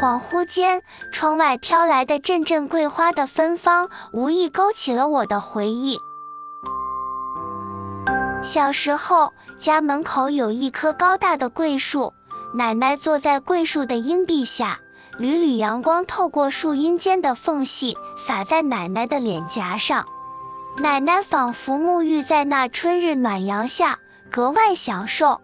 [0.00, 5.98] 恍惚间，窗外飘来的阵阵桂花的芬芳，无意勾起了我的回忆。
[8.40, 12.14] 小时候，家门口有一棵高大的桂树，
[12.54, 14.78] 奶奶坐在桂树的荫蔽下，
[15.18, 20.06] 缕缕阳光透过树荫间的缝隙，洒在奶奶的脸颊上。
[20.76, 23.98] 奶奶仿佛沐浴在那春日暖阳下，
[24.30, 25.40] 格外享受。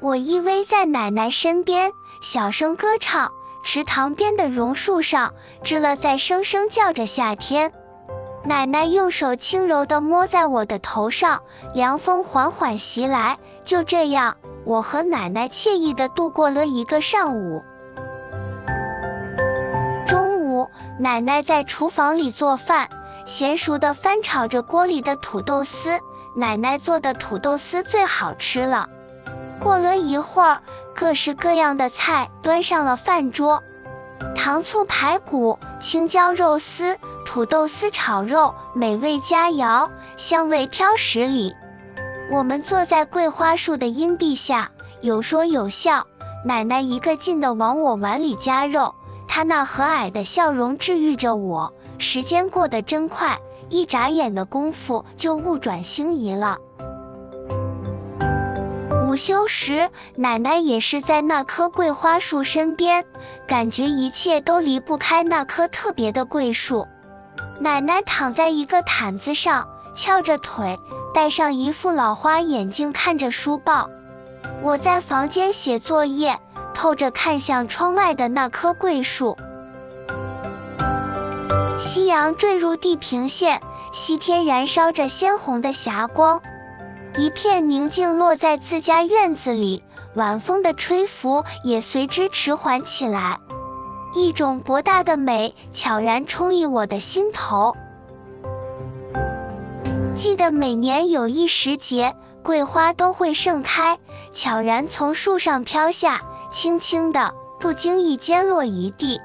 [0.00, 3.32] 我依偎在奶奶身边，小声歌唱。
[3.70, 7.70] 池塘边的榕树上，知了在声声叫着夏天。
[8.42, 11.42] 奶奶用手轻柔地摸在我的头上，
[11.74, 13.36] 凉风缓缓袭来。
[13.64, 17.62] 就这样，我和奶奶惬意地度过了一个上午。
[20.06, 22.88] 中午，奶奶在厨房里做饭，
[23.26, 25.90] 娴熟地翻炒着锅里的土豆丝。
[26.34, 28.88] 奶奶做的土豆丝最好吃了。
[29.60, 30.62] 过了一会儿，
[30.94, 33.62] 各式各样的菜端上了饭桌，
[34.34, 36.96] 糖醋排骨、青椒肉丝、
[37.26, 41.54] 土豆丝炒肉，美味佳肴，香味飘十里。
[42.30, 46.06] 我们坐在桂花树的荫蔽下，有说有笑。
[46.44, 48.94] 奶奶一个劲的往我碗里夹肉，
[49.26, 51.72] 她那和蔼的笑容治愈着我。
[51.98, 56.58] 时间过得真快，一眨眼的功夫就物转星移了。
[59.18, 63.04] 午休时，奶奶也是在那棵桂花树身边，
[63.48, 66.86] 感觉一切都离不开那棵特别的桂树。
[67.58, 70.78] 奶奶躺在一个毯子上，翘着腿，
[71.14, 73.90] 戴上一副老花眼镜，看着书报。
[74.62, 76.38] 我在房间写作业，
[76.72, 79.36] 透着看向窗外的那棵桂树。
[81.76, 83.60] 夕阳坠入地平线，
[83.90, 86.40] 西天燃烧着鲜红的霞光。
[87.18, 89.82] 一片宁静落在自家院子里，
[90.14, 93.40] 晚风的吹拂也随之迟缓起来，
[94.14, 97.74] 一种博大的美悄然充溢我的心头。
[100.14, 103.98] 记得每年有一时节，桂花都会盛开，
[104.30, 106.22] 悄然从树上飘下，
[106.52, 109.20] 轻轻的，不经意间落一地。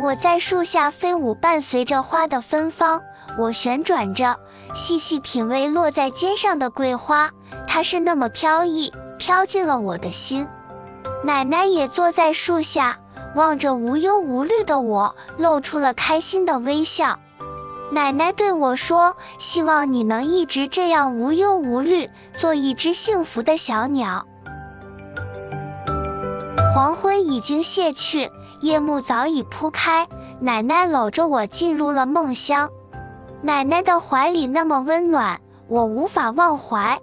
[0.00, 3.02] 我在树下飞舞，伴随着花的芬芳，
[3.38, 4.38] 我旋转着。
[4.72, 7.32] 细细品味落在肩上的桂花，
[7.66, 10.46] 它是那么飘逸，飘进了我的心。
[11.24, 12.98] 奶奶也坐在树下，
[13.34, 17.18] 望着无忧无虑的我，露出了开心的微笑。
[17.90, 24.26] 奶奶对我说：“希望你能一直这样无忧无虑，做一只幸福的小鸟。”
[26.72, 28.30] 黄昏已经卸去，
[28.60, 30.06] 夜幕早已铺开，
[30.38, 32.70] 奶奶搂着我进入了梦乡。
[33.42, 37.00] 奶奶的怀里那么温暖，我无法忘怀。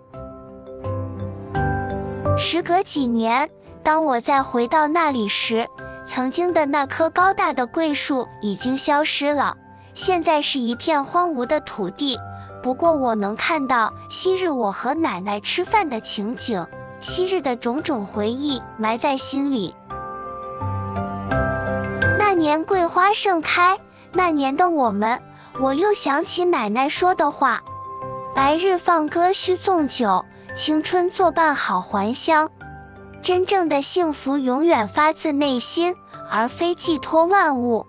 [2.37, 3.49] 时隔几年，
[3.81, 5.67] 当我再回到那里时，
[6.05, 9.57] 曾经的那棵高大的桂树已经消失了，
[9.95, 12.19] 现在是一片荒芜的土地。
[12.61, 16.67] 不过，我能看到昔日我和奶奶吃饭的情景，
[16.99, 19.73] 昔日的种种回忆埋在心里。
[22.19, 23.79] 那年桂花盛开，
[24.13, 25.19] 那年的我们。
[25.59, 27.63] 我又想起奶奶说的话
[28.35, 30.25] ：“白日放歌须纵酒，
[30.55, 32.51] 青春作伴好还乡。”
[33.23, 35.95] 真正的幸福永远发自内心，
[36.29, 37.87] 而非寄托万物。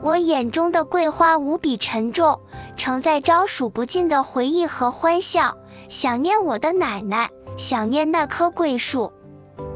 [0.00, 2.40] 我眼中的桂花无比沉重，
[2.76, 5.56] 承载着数不尽的回忆和欢笑。
[5.88, 9.12] 想念我的奶奶，想念那棵桂树。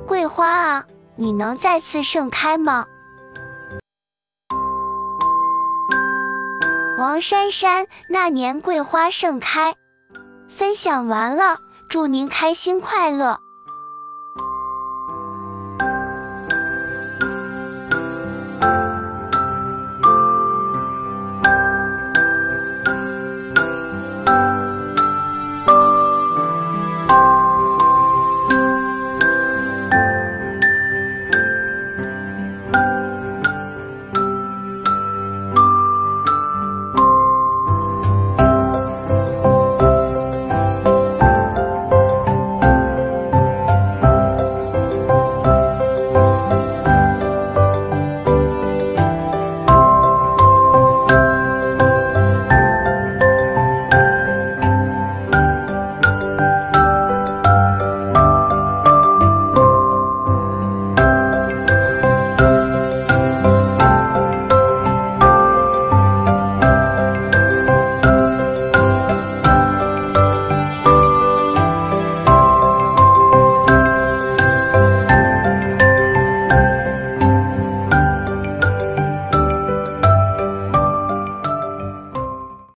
[0.07, 0.85] 桂花啊，
[1.17, 2.87] 你能再次盛开吗？
[6.99, 9.75] 王珊珊那年桂花盛开，
[10.49, 11.59] 分享完了，
[11.91, 13.39] 祝您开心快乐。